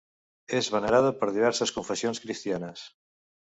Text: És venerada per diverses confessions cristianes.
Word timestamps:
És 0.59 0.69
venerada 0.75 1.11
per 1.19 1.29
diverses 1.35 1.75
confessions 1.77 2.25
cristianes. 2.27 2.89